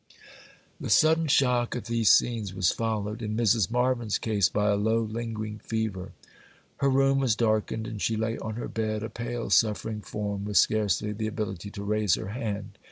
[0.79, 3.69] The sudden shock of these scenes was followed, in Mrs.
[3.69, 6.13] Marvyn's case, by a low, lingering fever.
[6.77, 10.57] Her room was darkened, and she lay on her bed, a pale, suffering form, with
[10.57, 12.79] scarcely the ability to raise her hand.